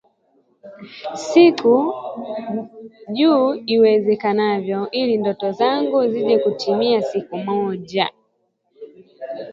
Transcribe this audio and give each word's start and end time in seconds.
juu 3.15 3.53
iwezekanayvo 3.73 4.79
ili 4.99 5.13
ndoto 5.21 5.47
zangu 5.59 5.99
zije 6.11 6.35
kutimia 6.43 6.99
siku 7.09 7.35
moja 7.45 8.05